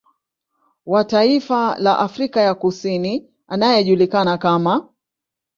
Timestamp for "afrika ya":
1.99-2.53